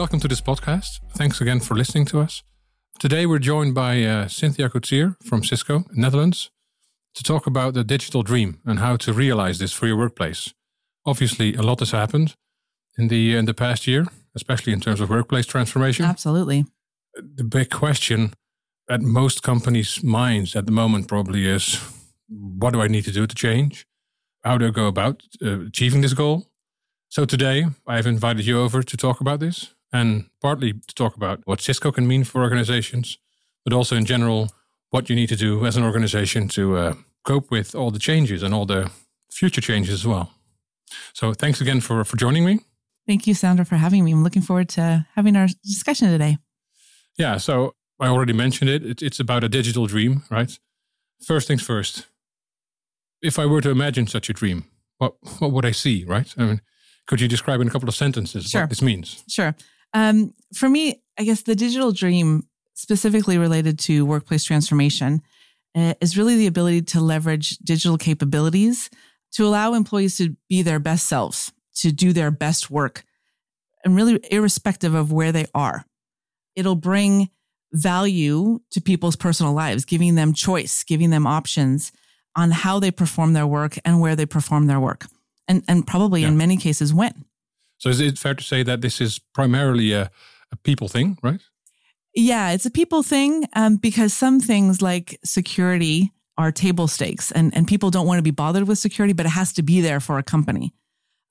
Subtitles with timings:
[0.00, 0.98] welcome to this podcast.
[1.10, 2.42] Thanks again for listening to us.
[2.98, 6.50] Today we're joined by uh, Cynthia Coutier from Cisco, Netherlands,
[7.14, 10.54] to talk about the digital dream and how to realize this for your workplace.
[11.04, 12.34] Obviously, a lot has happened
[12.96, 16.06] in the in the past year, especially in terms of workplace transformation.
[16.06, 16.64] Absolutely.
[17.36, 18.32] The big question
[18.88, 21.78] at most companies' minds at the moment probably is,
[22.26, 23.84] what do I need to do to change?
[24.44, 26.46] How do I go about uh, achieving this goal?
[27.10, 31.16] So today I have invited you over to talk about this and partly to talk
[31.16, 33.18] about what Cisco can mean for organizations,
[33.64, 34.50] but also in general
[34.90, 36.94] what you need to do as an organization to uh,
[37.24, 38.90] cope with all the changes and all the
[39.30, 40.32] future changes as well.
[41.12, 42.60] So thanks again for for joining me.
[43.06, 44.12] Thank you, Sander, for having me.
[44.12, 46.38] I'm looking forward to having our discussion today.
[47.18, 48.84] Yeah, so I already mentioned it.
[48.84, 49.02] it.
[49.02, 50.58] It's about a digital dream, right?
[51.24, 52.06] First things first.
[53.22, 54.64] If I were to imagine such a dream,
[54.98, 56.32] what what would I see, right?
[56.36, 56.60] I mean,
[57.06, 58.62] could you describe in a couple of sentences sure.
[58.62, 59.24] what this means?
[59.28, 59.54] Sure.
[59.92, 65.22] Um, for me, I guess the digital dream, specifically related to workplace transformation,
[65.74, 68.90] uh, is really the ability to leverage digital capabilities
[69.32, 73.04] to allow employees to be their best selves, to do their best work,
[73.84, 75.84] and really irrespective of where they are.
[76.56, 77.30] It'll bring
[77.72, 81.92] value to people's personal lives, giving them choice, giving them options
[82.36, 85.06] on how they perform their work and where they perform their work,
[85.46, 86.28] and, and probably yeah.
[86.28, 87.24] in many cases when.
[87.80, 90.10] So is it fair to say that this is primarily a,
[90.52, 91.40] a people thing, right?
[92.14, 97.56] Yeah, it's a people thing um, because some things like security are table stakes and,
[97.56, 99.98] and people don't want to be bothered with security, but it has to be there
[99.98, 100.74] for a company.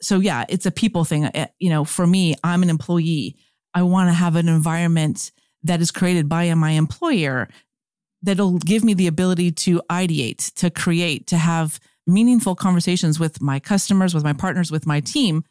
[0.02, 1.26] So yeah, it's a people thing.
[1.26, 3.38] Uh, you know, for me, I'm an employee.
[3.76, 5.32] I want to have an environment
[5.64, 7.48] that is created by my employer
[8.24, 13.60] that'll give me the ability to ideate, to create, to have meaningful conversations with my
[13.60, 15.44] customers, with my partners, with my team.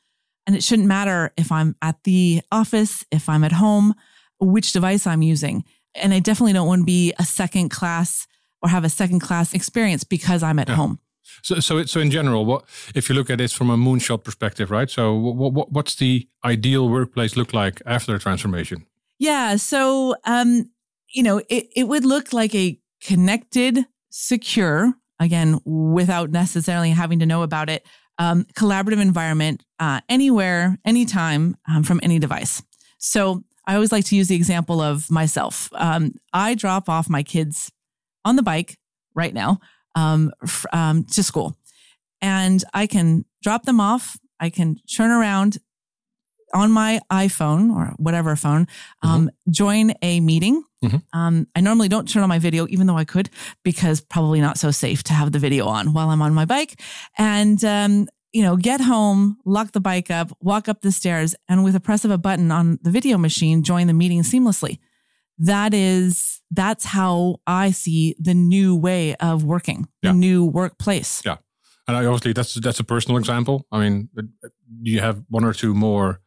[0.49, 3.95] And it shouldn't matter if I'm at the office, if I'm at home,
[4.41, 5.63] which device I'm using.
[5.95, 8.27] And I definitely don't want to be a second class
[8.63, 10.77] or have a second class experience because I'm at yeah.
[10.77, 11.01] home.
[11.42, 12.64] So, so, so in general, what
[12.95, 14.89] if you look at this from a moonshot perspective, right?
[14.89, 18.87] So, what, what, what's the ideal workplace look like after the transformation?
[19.19, 19.57] Yeah.
[19.57, 20.70] So, um,
[21.13, 27.27] you know, it, it would look like a connected, secure, again, without necessarily having to
[27.27, 27.85] know about it,
[28.18, 32.62] um, collaborative environment uh, anywhere, anytime um, from any device.
[32.98, 35.68] So, I always like to use the example of myself.
[35.74, 37.70] Um, I drop off my kids
[38.24, 38.78] on the bike
[39.14, 39.58] right now
[39.95, 41.55] um, f- um, to school,
[42.23, 44.18] and I can drop them off.
[44.40, 45.58] I can turn around
[46.55, 48.67] on my iPhone or whatever phone,
[49.02, 49.52] um, mm-hmm.
[49.52, 50.62] join a meeting.
[50.84, 51.18] Mm-hmm.
[51.18, 53.30] Um, I normally don't turn on my video, even though I could,
[53.64, 56.80] because probably not so safe to have the video on while I'm on my bike.
[57.16, 61.64] And um, you know, get home, lock the bike up, walk up the stairs, and
[61.64, 64.78] with a press of a button on the video machine, join the meeting seamlessly.
[65.39, 70.10] That is, that's how I see the new way of working, yeah.
[70.10, 71.22] the new workplace.
[71.24, 71.36] Yeah.
[71.86, 73.66] And I obviously, that's that's a personal example.
[73.72, 74.50] I mean, do
[74.83, 76.20] you have one or two more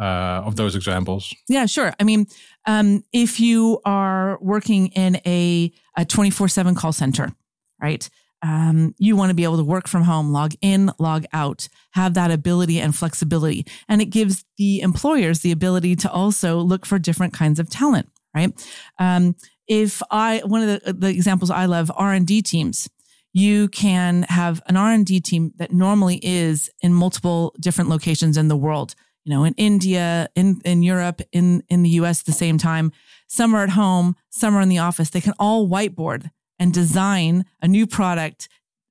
[0.00, 1.34] uh, of those examples?
[1.48, 1.92] Yeah, sure.
[2.00, 2.26] I mean,
[2.66, 7.32] um, if you are working in a, a 24-7 call center,
[7.80, 8.08] right?
[8.42, 12.14] um, you want to be able to work from home, log in, log out, have
[12.14, 13.66] that ability and flexibility.
[13.88, 18.08] And it gives the employers the ability to also look for different kinds of talent,
[18.34, 18.52] right?
[18.98, 19.36] Um,
[19.68, 22.88] if I, one of the, the examples I love, R&D teams,
[23.32, 28.56] you can have an R&D team that normally is in multiple different locations in the
[28.56, 28.94] world,
[29.24, 32.92] you know, in India, in, in Europe, in, in the US at the same time.
[33.26, 35.10] Some are at home, some are in the office.
[35.10, 38.48] They can all whiteboard and design a new product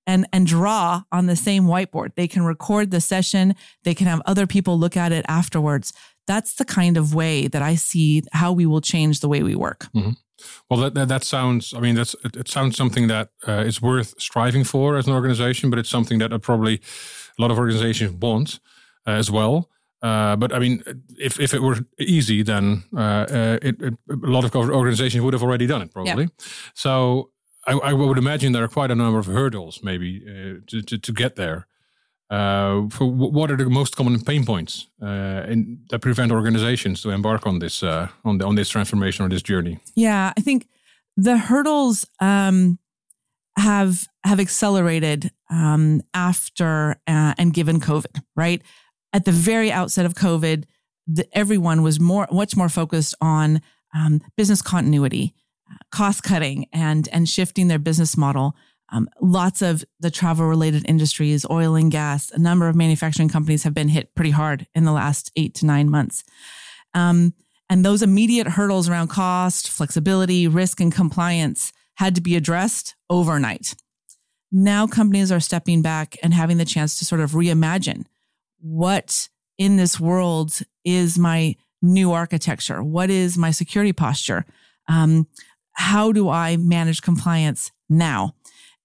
[0.08, 2.16] and, and draw on the same whiteboard.
[2.16, 3.56] They can record the session.
[3.84, 5.94] They can have other people look at it afterwards.
[6.26, 9.56] That's the kind of way that I see how we will change the way we
[9.56, 9.88] work.
[9.96, 10.12] Mm-hmm.
[10.70, 13.82] Well, that, that, that, sounds, I mean, that's, it, it sounds something that uh, is
[13.82, 16.76] worth striving for as an organization, but it's something that uh, probably
[17.38, 18.60] a lot of organizations want
[19.06, 19.70] uh, as well.
[20.02, 20.84] Uh, but I mean,
[21.18, 25.34] if, if it were easy, then uh, uh, it, it, a lot of organizations would
[25.34, 26.24] have already done it, probably.
[26.24, 26.46] Yeah.
[26.74, 27.32] So
[27.68, 30.98] I, I, would imagine there are quite a number of hurdles, maybe, uh, to, to,
[30.98, 31.68] to get there.
[32.30, 37.10] Uh, for what are the most common pain points uh, in, that prevent organizations to
[37.10, 39.80] embark on this uh, on the, on this transformation or this journey?
[39.96, 40.68] Yeah, I think
[41.18, 42.78] the hurdles um,
[43.58, 48.22] have have accelerated um, after uh, and given COVID.
[48.36, 48.62] Right
[49.14, 50.66] at the very outset of COVID,
[51.08, 53.62] the, everyone was more much more focused on
[53.96, 55.34] um, business continuity
[55.92, 58.56] cost cutting and and shifting their business model.
[58.92, 63.64] Um, lots of the travel related industries, oil and gas, a number of manufacturing companies
[63.64, 66.24] have been hit pretty hard in the last eight to nine months.
[66.96, 67.34] Um,
[67.70, 73.76] and those immediate hurdles around cost, flexibility, risk, and compliance had to be addressed overnight.
[74.52, 78.06] Now companies are stepping back and having the chance to sort of reimagine
[78.62, 82.84] what in this world is my new architecture?
[82.84, 84.46] What is my security posture?
[84.88, 85.28] Um,
[85.74, 88.36] how do I manage compliance now?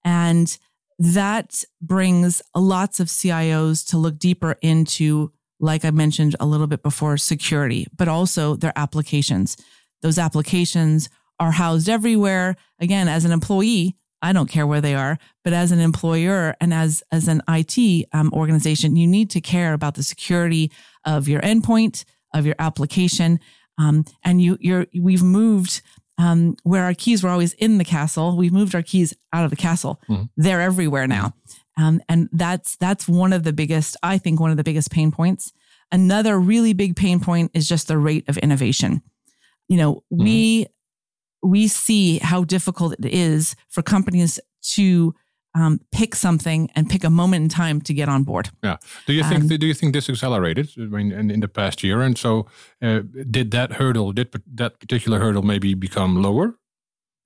[0.04, 0.56] And
[0.98, 6.82] that brings lots of CIOs to look deeper into, like I mentioned a little bit
[6.82, 9.56] before, security, but also their applications.
[10.02, 11.08] Those applications
[11.40, 12.56] are housed everywhere.
[12.78, 16.72] Again, as an employee, I don't care where they are, but as an employer and
[16.72, 20.72] as as an IT um, organization, you need to care about the security
[21.04, 23.38] of your endpoint, of your application,
[23.76, 25.82] um, and you you're we've moved
[26.16, 28.34] um, where our keys were always in the castle.
[28.34, 30.00] We've moved our keys out of the castle.
[30.08, 30.24] Mm-hmm.
[30.38, 31.34] They're everywhere now,
[31.76, 33.94] um, and that's that's one of the biggest.
[34.02, 35.52] I think one of the biggest pain points.
[35.92, 39.02] Another really big pain point is just the rate of innovation.
[39.68, 40.24] You know, mm-hmm.
[40.24, 40.66] we
[41.44, 45.14] we see how difficult it is for companies to
[45.55, 48.50] um, pick something and pick a moment in time to get on board.
[48.62, 48.79] Yeah.
[49.06, 49.43] Do you think?
[49.43, 50.70] Um, do you think this accelerated?
[50.76, 52.46] I mean, in, in the past year, and so
[52.82, 53.00] uh,
[53.31, 54.12] did that hurdle?
[54.12, 56.58] Did that particular hurdle maybe become lower?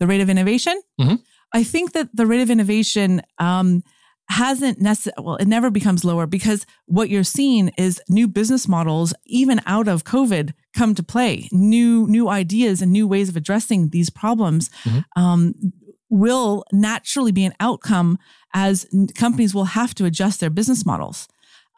[0.01, 0.81] The rate of innovation.
[1.01, 1.17] Mm-hmm.
[1.55, 3.83] I think that the rate of innovation um,
[4.29, 9.15] hasn't necessarily, well, it never becomes lower because what you're seeing is new business models,
[9.25, 11.49] even out of COVID, come to play.
[11.51, 15.23] New, new ideas and new ways of addressing these problems mm-hmm.
[15.23, 15.55] um,
[16.11, 18.19] will naturally be an outcome
[18.55, 21.29] as companies will have to adjust their business models.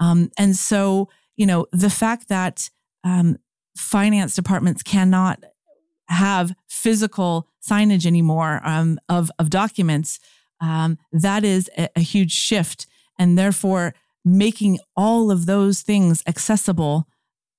[0.01, 2.69] Um, and so, you know, the fact that
[3.05, 3.39] um,
[3.77, 5.45] finance departments cannot
[6.09, 10.19] have physical signage anymore um, of, of documents
[10.61, 12.87] um, that is a, a huge shift.
[13.19, 17.07] And therefore, making all of those things accessible,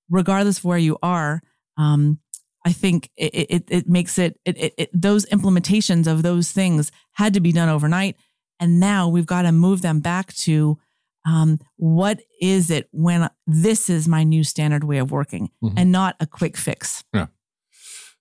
[0.09, 1.41] regardless of where you are,
[1.77, 2.19] um,
[2.65, 7.33] I think it, it, it makes it, it, it, those implementations of those things had
[7.33, 8.15] to be done overnight.
[8.59, 10.77] And now we've got to move them back to
[11.25, 15.77] um, what is it when this is my new standard way of working mm-hmm.
[15.77, 17.03] and not a quick fix.
[17.13, 17.27] Yeah.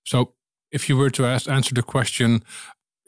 [0.05, 0.35] So
[0.71, 2.43] if you were to ask, answer the question,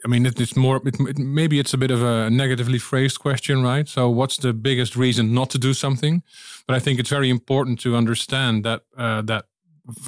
[0.05, 0.81] I mean, it's more.
[0.85, 3.87] It, it, maybe it's a bit of a negatively phrased question, right?
[3.87, 6.23] So, what's the biggest reason not to do something?
[6.67, 9.45] But I think it's very important to understand that uh, that,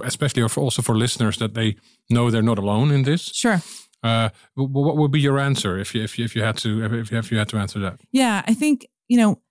[0.03, 1.77] especially also for listeners, that they
[2.09, 3.31] know they're not alone in this.
[3.33, 3.61] Sure.
[4.03, 7.11] Uh, what would be your answer if you, if you, if you had to if
[7.11, 7.99] you, if you had to answer that?
[8.11, 9.41] Yeah, I think you know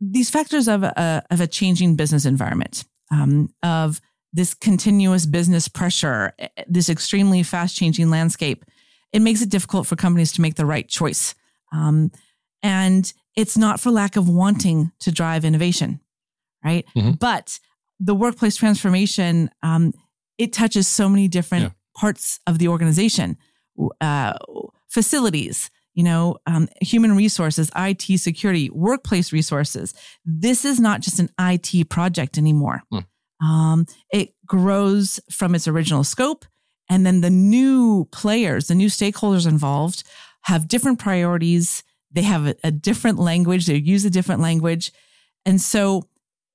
[0.00, 4.00] these factors of a of a changing business environment, um, of
[4.32, 8.64] this continuous business pressure, eh, this extremely fast changing landscape
[9.14, 11.36] it makes it difficult for companies to make the right choice.
[11.72, 12.10] Um,
[12.64, 16.00] and it's not for lack of wanting to drive innovation,
[16.64, 16.84] right?
[16.96, 17.12] Mm-hmm.
[17.12, 17.60] But
[18.00, 19.94] the workplace transformation, um,
[20.36, 21.70] it touches so many different yeah.
[21.96, 23.38] parts of the organization,
[24.00, 24.34] uh,
[24.88, 29.94] facilities, you know, um, human resources, IT security, workplace resources.
[30.24, 32.82] This is not just an IT project anymore.
[32.92, 33.06] Mm.
[33.40, 36.44] Um, it grows from its original scope
[36.88, 40.04] and then the new players, the new stakeholders involved
[40.42, 41.82] have different priorities.
[42.12, 43.66] They have a, a different language.
[43.66, 44.92] They use a different language.
[45.46, 46.08] And so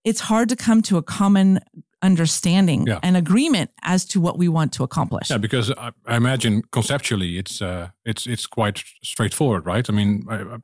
[0.04, 1.60] it's hard to come to a common
[2.02, 3.00] understanding yeah.
[3.04, 5.30] and agreement as to what we want to accomplish.
[5.30, 9.88] Yeah, because I, I imagine conceptually it's uh, it's it's quite straightforward, right?
[9.90, 10.58] I mean, I,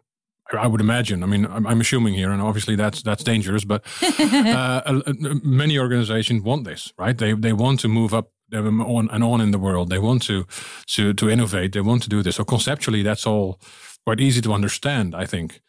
[0.57, 1.24] I would imagine.
[1.24, 3.65] I mean, I'm, I'm, assuming here, and obviously that's that's dangerous.
[3.65, 3.86] But
[4.19, 5.01] uh,
[5.43, 7.17] many organizations want this, right?
[7.17, 9.89] They they want to move up on and on in the world.
[9.89, 10.45] They want to
[10.87, 11.71] to to innovate.
[11.71, 12.35] They want to do this.
[12.35, 13.59] So conceptually, that's all
[14.05, 15.61] quite easy to understand, I think.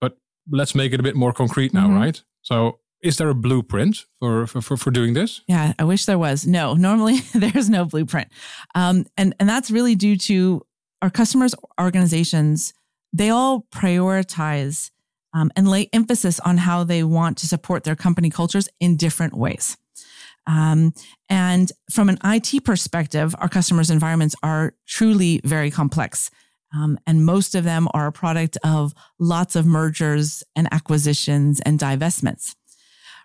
[0.00, 0.16] But
[0.50, 1.96] let's make it a bit more concrete now, mm-hmm.
[1.96, 2.24] right?
[2.42, 5.42] So is there a blueprint for, for, for doing this?
[5.46, 6.46] Yeah, I wish there was.
[6.46, 8.28] No, normally there's no blueprint.
[8.74, 10.62] Um, and, and that's really due to
[11.02, 12.72] our customers' organizations.
[13.12, 14.90] They all prioritize
[15.34, 19.34] um, and lay emphasis on how they want to support their company cultures in different
[19.34, 19.76] ways.
[20.46, 20.92] Um,
[21.28, 26.30] and from an IT perspective, our customers' environments are truly very complex.
[26.76, 31.78] Um, and most of them are a product of lots of mergers and acquisitions and
[31.78, 32.54] divestments,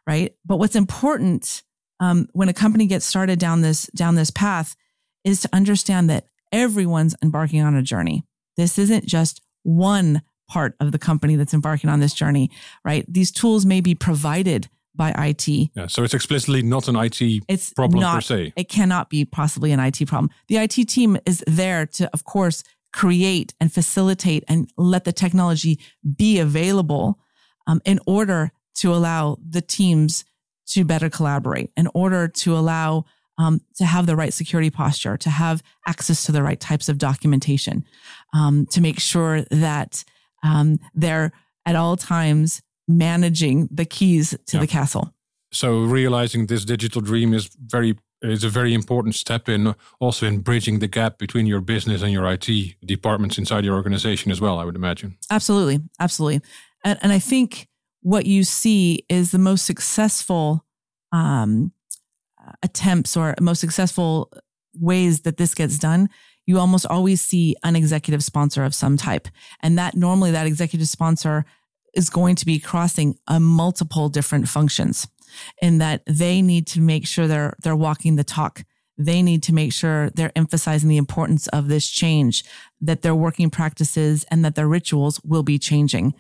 [0.06, 0.34] right?
[0.46, 1.64] But what's important
[2.00, 4.76] um, when a company gets started down this down this path
[5.24, 8.24] is to understand that everyone's embarking on a journey.
[8.56, 12.50] This isn't just one part of the company that's embarking on this journey,
[12.84, 13.06] right?
[13.08, 15.48] These tools may be provided by IT.
[15.48, 18.54] Yeah, so it's explicitly not an IT it's problem not, per se.
[18.58, 20.30] It cannot be possibly an IT problem.
[20.50, 25.80] The IT team is there to, of course, create and facilitate and let the technology
[26.18, 27.18] be available
[27.66, 28.52] um, in order
[28.82, 30.26] to allow the teams
[30.68, 33.06] to better collaborate, in order to allow
[33.38, 36.98] um, to have the right security posture, to have access to the right types of
[36.98, 37.86] documentation,
[38.34, 40.04] um, to make sure that
[40.44, 41.32] um, they're
[41.66, 44.62] at all times managing the keys to yeah.
[44.62, 45.14] the castle.
[45.52, 50.40] So realizing this digital dream is very is a very important step in also in
[50.40, 52.50] bridging the gap between your business and your IT
[52.86, 54.60] departments inside your organization as well.
[54.60, 55.18] I would imagine.
[55.32, 56.42] Absolutely, absolutely,
[56.84, 57.68] and, and I think
[58.02, 60.66] what you see is the most successful
[61.12, 61.72] um,
[62.62, 64.32] attempts or most successful
[64.74, 66.10] ways that this gets done.
[66.46, 69.28] You almost always see an executive sponsor of some type,
[69.62, 71.46] and that normally that executive sponsor
[71.94, 75.08] is going to be crossing a multiple different functions
[75.62, 78.64] in that they need to make sure they're they're walking the talk.
[78.98, 82.44] They need to make sure they're emphasizing the importance of this change,
[82.82, 86.14] that their working practices and that their rituals will be changing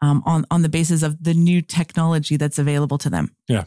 [0.00, 3.34] um, on on the basis of the new technology that's available to them.
[3.48, 3.64] Yeah,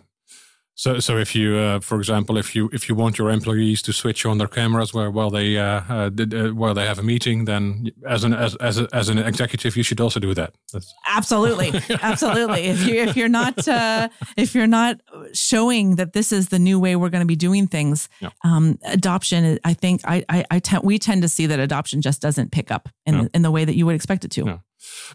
[0.78, 3.92] so, so if you, uh, for example, if you if you want your employees to
[3.92, 7.46] switch on their cameras while while they uh, uh, uh, while they have a meeting,
[7.46, 10.54] then as an as as, a, as an executive, you should also do that.
[10.72, 10.94] That's...
[11.08, 11.72] Absolutely,
[12.04, 12.66] absolutely.
[12.66, 15.02] If you if you're not uh, if you're not
[15.34, 18.30] showing that this is the new way we're going to be doing things, yeah.
[18.44, 19.58] um, adoption.
[19.64, 22.70] I think I I, I te- we tend to see that adoption just doesn't pick
[22.70, 24.62] up in in the way that you would expect it to.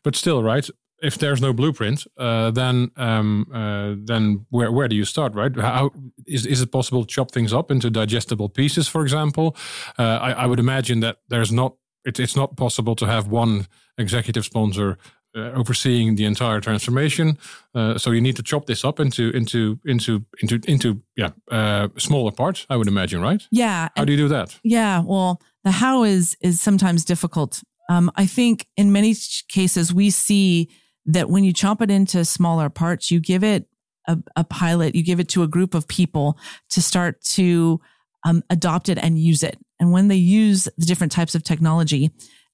[0.03, 0.69] But still, right?
[1.03, 5.55] If there's no blueprint, uh, then um, uh, then where where do you start, right?
[5.57, 5.91] How
[6.27, 9.57] is is it possible to chop things up into digestible pieces, for example?
[9.99, 13.67] Uh, I, I, would imagine that there's not it, it's not possible to have one
[13.99, 14.97] executive sponsor
[15.35, 17.39] uh, overseeing the entire transformation.
[17.75, 21.89] Uh, so you need to chop this up into into into into into yeah uh,
[21.99, 22.67] smaller parts.
[22.71, 23.43] I would imagine, right?
[23.51, 23.89] Yeah.
[23.97, 24.61] How do you do that?
[24.63, 25.03] Yeah.
[25.05, 27.63] Well, the how is is sometimes difficult.
[27.89, 29.15] Um, I think in many
[29.49, 30.69] cases we see
[31.07, 33.67] that when you chop it into smaller parts, you give it
[34.09, 36.39] a, a pilot, you give it to a group of people
[36.71, 37.81] to start to
[38.25, 39.59] um, adopt it and use it.
[39.81, 42.11] And when they use the different types of technology,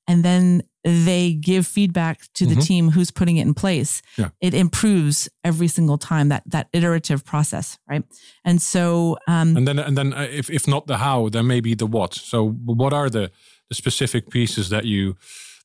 [0.07, 2.61] and then they give feedback to the mm-hmm.
[2.61, 4.31] team who's putting it in place, yeah.
[4.41, 8.03] it improves every single time that that iterative process, right?
[8.45, 11.75] And so, um, and then and then uh, if if not the how, then maybe
[11.75, 12.15] the what.
[12.15, 13.31] So, what are the
[13.69, 15.17] the specific pieces that you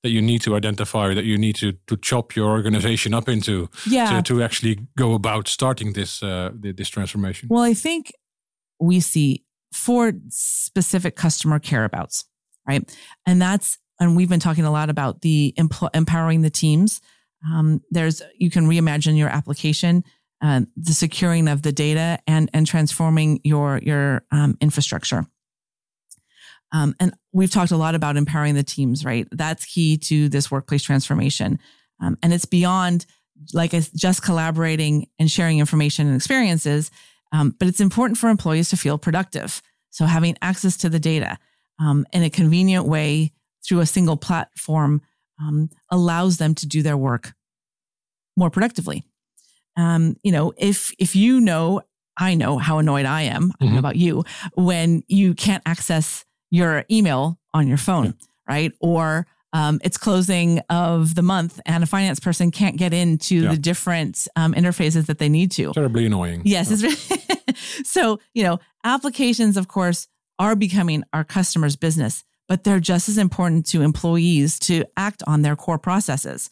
[0.03, 3.69] that you need to identify that you need to to chop your organization up into
[3.89, 4.21] yeah.
[4.21, 7.47] to, to actually go about starting this uh, this transformation.
[7.49, 8.13] Well i think
[8.79, 9.43] we see
[9.73, 12.25] four specific customer care abouts
[12.67, 12.97] right?
[13.25, 17.01] And that's and we've been talking a lot about the empl- empowering the teams.
[17.51, 20.03] Um, there's you can reimagine your application
[20.41, 25.25] uh, the securing of the data and and transforming your your um, infrastructure
[26.73, 29.27] um, and we've talked a lot about empowering the teams, right?
[29.31, 31.59] That's key to this workplace transformation.
[32.01, 33.05] Um, and it's beyond
[33.53, 36.89] like just collaborating and sharing information and experiences,
[37.31, 39.61] um, but it's important for employees to feel productive.
[39.91, 41.37] So having access to the data
[41.79, 43.31] um, in a convenient way
[43.65, 45.01] through a single platform
[45.39, 47.33] um, allows them to do their work
[48.35, 49.03] more productively.
[49.77, 51.81] Um, you know, if if you know,
[52.17, 53.49] I know how annoyed I am.
[53.49, 53.51] Mm-hmm.
[53.59, 54.23] I don't know about you
[54.55, 58.13] when you can't access your email on your phone,
[58.47, 58.71] right?
[58.79, 63.49] Or um, it's closing of the month and a finance person can't get into yeah.
[63.49, 65.73] the different um, interfaces that they need to.
[65.73, 66.43] Terribly annoying.
[66.45, 66.81] Yes.
[66.81, 66.95] Yeah.
[67.83, 70.07] So, you know, applications, of course,
[70.39, 75.43] are becoming our customers' business, but they're just as important to employees to act on
[75.43, 76.49] their core processes.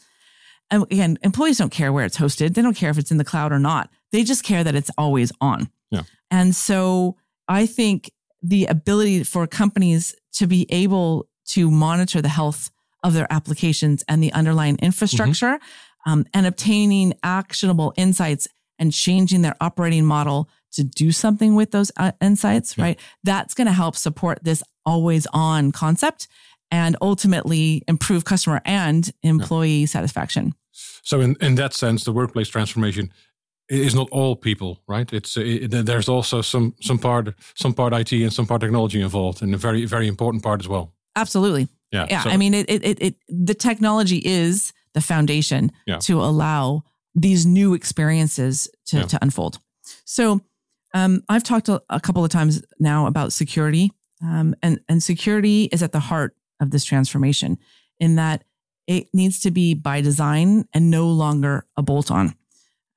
[0.70, 2.54] And again, employees don't care where it's hosted.
[2.54, 3.90] They don't care if it's in the cloud or not.
[4.12, 5.72] They just care that it's always on.
[5.90, 6.04] Yeah.
[6.30, 7.18] And so
[7.48, 12.72] I think the ability for companies to be able to monitor the health
[13.04, 16.12] of their applications and the underlying infrastructure mm-hmm.
[16.12, 18.48] um, and obtaining actionable insights
[18.80, 22.84] and changing their operating model to do something with those uh, insights, yeah.
[22.84, 23.00] right?
[23.24, 26.28] That's going to help support this always on concept
[26.72, 29.86] and ultimately improve customer and employee yeah.
[29.88, 30.56] satisfaction.
[31.04, 33.12] So, in, in that sense, the workplace transformation
[33.72, 35.12] is not all people, right?
[35.14, 39.42] It's it, there's also some some part some part IT and some part technology involved,
[39.42, 40.94] and a very very important part as well.
[41.16, 41.68] Absolutely.
[41.92, 42.08] Yeah.
[42.10, 42.22] Yeah.
[42.24, 45.98] So, I mean, it, it it the technology is the foundation yeah.
[46.00, 46.84] to allow
[47.16, 49.04] these new experiences to yeah.
[49.04, 49.60] to unfold.
[50.06, 50.42] So,
[50.94, 55.66] um, I've talked a, a, couple of times now about security, um, and and security
[55.72, 57.58] is at the heart of this transformation,
[58.00, 58.44] in that
[58.88, 62.36] it needs to be by design and no longer a bolt on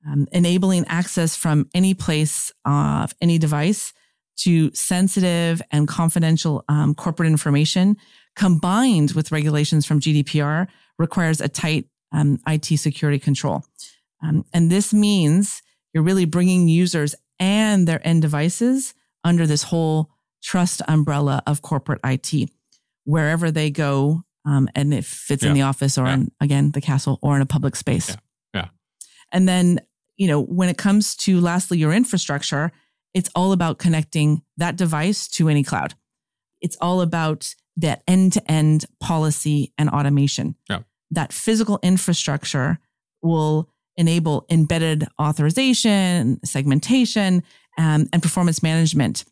[0.07, 3.93] um, enabling access from any place of any device
[4.37, 7.95] to sensitive and confidential um, corporate information
[8.35, 10.67] combined with regulations from GDPR
[10.99, 13.63] requires a tight um, IT security control.
[14.21, 15.61] Um, and this means
[15.93, 18.93] you're really bringing users and their end devices
[19.23, 20.09] under this whole
[20.43, 22.49] trust umbrella of corporate IT.
[23.05, 25.49] Wherever they go, um, and if it's Yeah.
[25.49, 26.13] in the office or Yeah.
[26.15, 28.09] in, again, the castle or in a public space.
[28.09, 28.15] Yeah.
[28.53, 28.67] Yeah.
[29.31, 29.79] And then,
[30.17, 32.71] you know, when it comes to lastly, your infrastructure,
[33.13, 35.93] it's all about connecting that device to any cloud.
[36.61, 40.55] It's all about that end to end policy and automation.
[40.69, 40.79] Yeah.
[41.11, 42.79] That physical infrastructure
[43.21, 47.43] will enable embedded authorization, segmentation,
[47.77, 49.25] um, and performance management.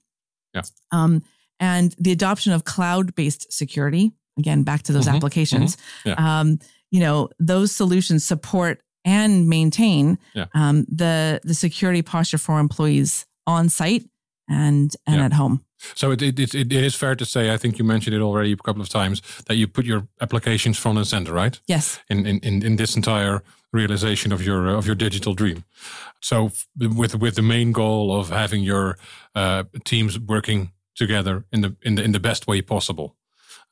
[0.53, 0.61] Yeah.
[0.91, 1.23] Um,
[1.59, 5.77] and the adoption of cloud based security, again, back to those Mhm, applications.
[6.05, 6.13] Yeah.
[6.17, 6.59] Um,
[6.91, 10.45] you know, those solutions support and maintain Yeah.
[10.53, 14.03] um, the the security posture for employees on site
[14.47, 15.25] and and Yeah.
[15.25, 15.59] at home.
[15.95, 18.53] So it, it, it, it is fair to say, I think you mentioned it already
[18.53, 21.59] a couple of times, that you put your applications front and center, right?
[21.67, 21.99] Yes.
[22.07, 23.41] In, in, in, in this entire
[23.73, 25.63] realization of your of your digital dream.
[26.21, 28.97] So with with the main goal of having your
[29.35, 33.15] uh, teams working together in the in the in the best way possible.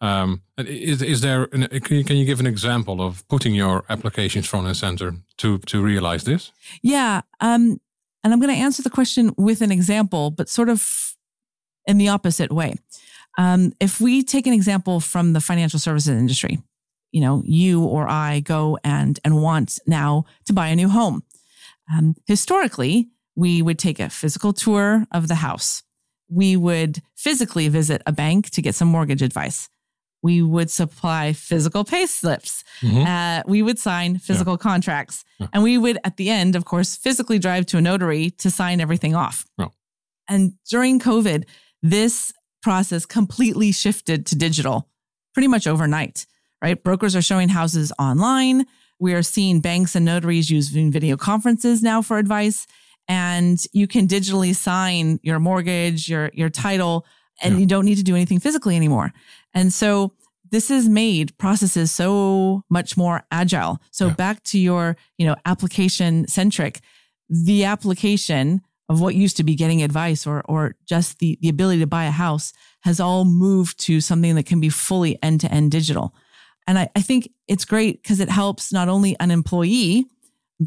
[0.02, 4.66] Um, is is there an, can you, give an example of putting your applications front
[4.68, 6.52] and center to to realize this?
[6.82, 7.22] Yeah.
[7.40, 7.80] Um,
[8.24, 11.16] and I'm going to answer the question with an example, but sort of
[11.86, 12.76] in the opposite way.
[13.38, 16.60] Um, if we take an example from the financial services industry,
[17.12, 21.24] you know, you or I go and and want now to buy a new home.
[21.94, 25.84] Um, historically, we would take a physical tour of the house.
[26.30, 29.70] We would physically visit a bank to get some mortgage advice.
[30.24, 32.64] We would supply physical pay slips.
[32.82, 33.06] Mhm.
[33.06, 35.24] Uh, we would sign physical contracts.
[35.40, 35.48] Yeah.
[35.54, 38.80] And we would, at the end, of course, physically drive to a notary to sign
[38.80, 39.46] everything off.
[39.58, 39.68] Yeah.
[40.28, 41.46] And during COVID,
[41.82, 44.88] this process completely shifted to digital
[45.34, 46.26] pretty much overnight,
[46.62, 46.82] right?
[46.84, 48.66] Brokers are showing houses online.
[49.00, 52.68] We are seeing banks and notaries using video conferences now for advice.
[53.08, 57.06] And you can digitally sign your mortgage, your, your title,
[57.42, 57.60] and Yeah.
[57.62, 59.12] you don't need to do anything physically anymore.
[59.54, 60.14] And so
[60.50, 63.80] this has made processes so much more agile.
[63.92, 64.14] So Yeah.
[64.16, 66.82] back to your, you know, application centric,
[67.30, 71.80] the application of what used to be getting advice or or just the the ability
[71.80, 72.52] to buy a house
[72.82, 76.14] has all moved to something that can be fully end to end digital.
[76.68, 80.06] And I, I think it's great because it helps not only an employee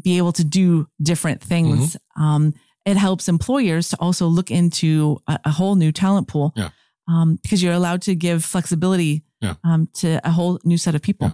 [0.03, 2.53] be able to do different things, um,
[2.85, 6.69] it helps employers to also look into a, a whole new talent pool Yeah.
[7.07, 9.55] um, because you're allowed to give flexibility Yeah.
[9.63, 11.27] um, to a whole new set of people.
[11.27, 11.33] Yeah.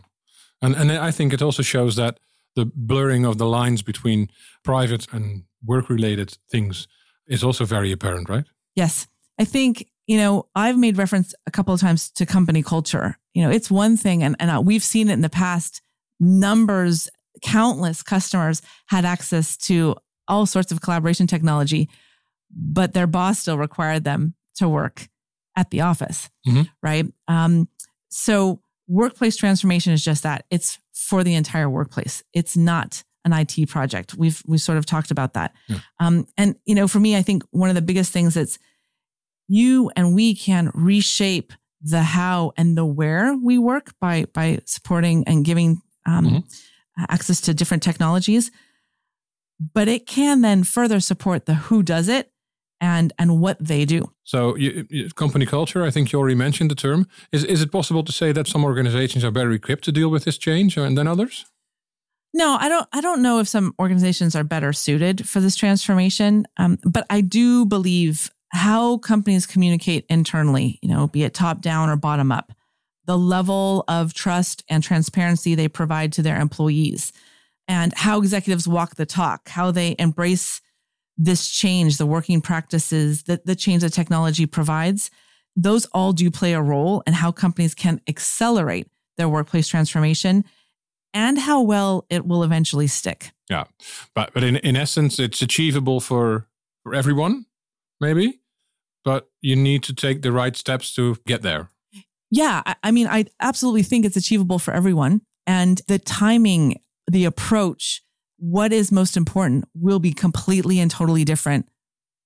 [0.67, 2.19] And and I think it also shows that
[2.55, 4.27] the blurring of the lines between
[4.63, 6.87] private and work related things
[7.27, 8.45] is also very apparent, right?
[8.75, 9.07] Yes.
[9.41, 13.17] I think, you know, I've made reference a couple of times to company culture.
[13.33, 15.81] You know, it's one thing, and, and uh, we've seen it in the past.
[16.19, 17.09] Numbers,
[17.41, 19.95] countless customers had access to
[20.27, 21.89] all sorts of collaboration technology,
[22.49, 25.07] but their boss still required them to work
[25.55, 26.69] at the office, Mhm.
[26.81, 27.05] right?
[27.27, 27.67] Um,
[28.09, 33.65] so, workplace transformation is just that it's for the entire workplace, it's not an IT
[33.67, 34.15] project.
[34.15, 35.53] We've we've sort of talked about that.
[35.67, 35.79] Yeah.
[35.99, 38.57] Um, and you know, for me, I think one of the biggest things that's
[39.47, 45.23] you and we can reshape the how and the where we work by by supporting
[45.27, 46.43] and giving um, Mhm.
[47.09, 48.51] access to different technologies.
[49.73, 52.31] But it can then further support the who does it
[52.79, 54.11] and and what they do.
[54.23, 57.07] So, you, you- company culture, I think you already mentioned the term.
[57.31, 60.23] Is, is it possible to say that some organizations are better equipped to deal with
[60.23, 61.45] this change than others?
[62.33, 62.87] No, I don't.
[62.93, 67.21] I don't know if some organizations are better suited for this transformation, um, but I
[67.21, 72.51] do believe how companies communicate internally, you know, be it top down or bottom up,
[73.05, 77.11] the level of trust and transparency they provide to their employees,
[77.71, 80.59] and how executives walk the talk, how they embrace
[81.17, 85.09] this change, the working practices, the, the change that technology provides.
[85.55, 90.43] Those all do play a role in how companies can accelerate their workplace transformation
[91.13, 93.31] and how well it will eventually stick.
[93.49, 93.63] Yeah,
[94.13, 96.47] but but in in essence, it's achievable for
[96.83, 97.45] for everyone,
[98.01, 98.41] maybe.
[99.05, 101.69] But you need to take the right steps to get there.
[102.29, 105.21] Yeah, I, I mean, I absolutely think it's achievable for everyone.
[105.47, 108.01] And the timing, the approach,
[108.37, 111.67] what is most important will be completely and totally different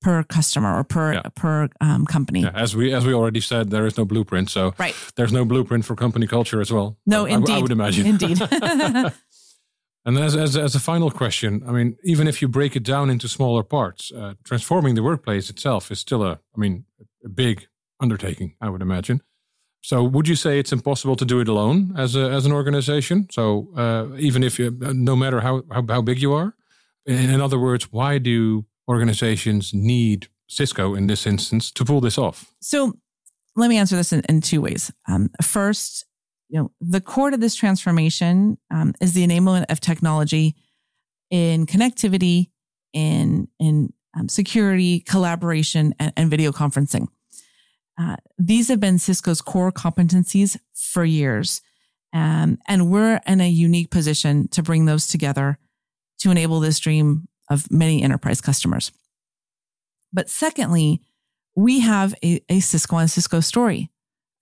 [0.02, 1.22] per customer or per Yeah.
[1.36, 2.42] per um, company.
[2.42, 4.50] Yeah, as we as we already said, there is no blueprint.
[4.50, 4.94] So Right.
[5.16, 6.98] there's no blueprint for company culture as well.
[7.06, 7.56] No, I- I, indeed.
[7.56, 8.06] I would imagine.
[8.06, 8.40] Indeed.
[10.06, 13.10] and as, as as a final question, I mean, even if you break it down
[13.10, 16.86] into smaller parts, uh, transforming the workplace itself is still a, I mean,
[17.26, 17.68] a big
[18.00, 18.56] undertaking.
[18.62, 19.22] I would imagine.
[19.86, 23.28] So, would you say it's impossible to do it alone as a as an organization?
[23.30, 26.56] So, uh, even if you, no matter how, how how big you are,
[27.06, 32.18] in, in other words, why do organizations need Cisco in this instance to pull this
[32.18, 32.52] off?
[32.62, 32.94] So
[33.56, 34.92] let me answer this in, in two ways.
[35.08, 36.08] Um, first,
[36.50, 40.56] you know, the core to this transformation um, is the enablement of technology
[41.30, 42.50] in connectivity,
[42.92, 47.06] in in um, security, collaboration, and, and video conferencing.
[47.98, 51.62] Uh, these have been Cisco's core competencies for years.
[52.14, 55.58] Um, and we're in a unique position to bring those together
[56.20, 58.92] to enable this dream of many enterprise customers.
[60.14, 61.02] But secondly,
[61.56, 63.90] we have a, a Cisco and Cisco story.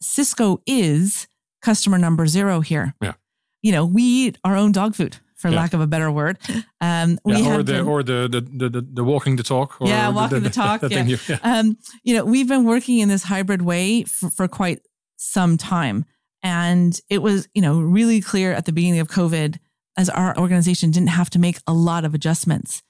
[0.02, 1.28] Cisco is
[1.62, 2.94] customer number zero here.
[3.02, 3.14] Yeah.
[3.62, 5.58] You know, we eat our own dog food for yeah.
[5.58, 6.38] lack of a better word.
[6.80, 9.76] Um, yeah, we or the been, or the, the the the walking the talk.
[9.82, 10.82] yeah, walking the, the, the talk.
[10.90, 11.04] Yeah.
[11.04, 11.38] You, yeah.
[11.44, 14.80] Um, you know, we've been working in this hybrid way for, for quite
[15.18, 16.06] some time,
[16.42, 19.60] and it was you know really clear at the beginning of COVID
[19.98, 22.82] as our organization didn't have to make a lot of adjustments.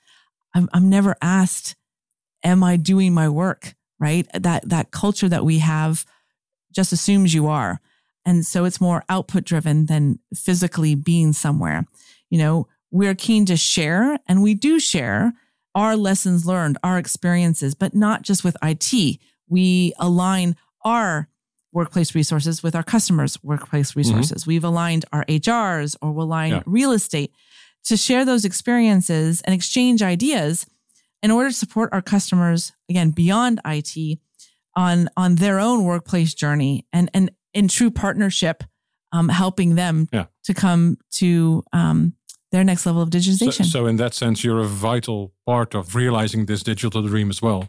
[0.54, 1.76] I'm, I'm never asked,
[2.44, 4.28] "Am I doing my work?" Right?
[4.36, 6.06] That that culture that we have
[6.72, 7.82] just assumes you are.
[8.26, 11.86] And so it's more output driven than physically being somewhere
[12.34, 15.34] you know, we're keen to share and we do share
[15.76, 19.20] our lessons learned, our experiences, but not just with IT.
[19.48, 21.30] We align our
[21.72, 24.00] workplace resources with our customers' workplace mm-hmm.
[24.00, 24.42] resources.
[24.42, 24.50] Mm-hmm.
[24.50, 26.64] We've aligned our HRs or we'll align yeah.
[26.66, 27.32] real estate
[27.84, 30.66] to share those experiences and exchange ideas
[31.22, 34.18] in order to support our customers, again, beyond IT
[34.76, 38.64] on, on their own workplace journey and, and in true partnership,
[39.12, 40.26] um, helping them yeah.
[40.46, 42.16] to come to, um,
[42.54, 43.66] their next level of digitization.
[43.66, 47.42] So, so, in that sense, you're a vital part of realizing this digital dream as
[47.42, 47.68] well.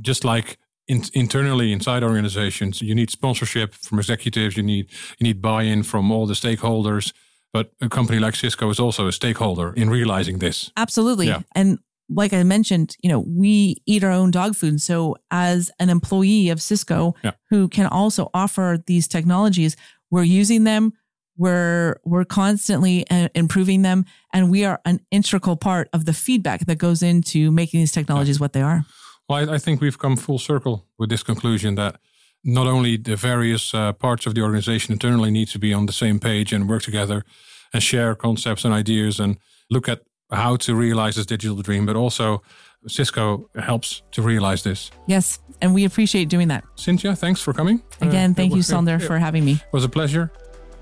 [0.00, 4.56] Just like in, internally inside organizations, you need sponsorship from executives.
[4.56, 7.12] You need you need buy-in from all the stakeholders.
[7.52, 10.70] But a company like Cisco is also a stakeholder in realizing this.
[10.76, 11.28] Absolutely.
[11.28, 11.42] Yeah.
[11.54, 11.78] And
[12.10, 14.80] like I mentioned, you know, we eat our own dog food.
[14.80, 17.32] So as an employee of Cisco yeah.
[17.50, 19.76] who can also offer these technologies,
[20.10, 20.92] we're using them,
[21.38, 26.66] we're we're constantly uh, improving them, and we are an integral part of the feedback
[26.66, 28.84] that goes into making these technologies what they are.
[29.28, 32.00] Well, I, I think we've come full circle with this conclusion that
[32.44, 35.92] not only the various uh, parts of the organization internally need to be on the
[35.92, 37.24] same page and work together
[37.72, 39.38] and share concepts and ideas and
[39.70, 42.42] look at how to realize this digital dream, but also
[42.86, 44.90] Cisco helps to realize this.
[45.06, 46.64] Yes, and we appreciate doing that.
[46.76, 47.82] Cynthia, thanks for coming.
[48.00, 49.52] Again, uh, thank you, Sander, for having me.
[49.52, 50.30] It was a pleasure.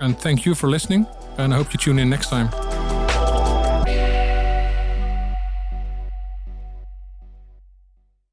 [0.01, 1.07] And thank you for listening.
[1.39, 2.66] And I hope you tune in next time.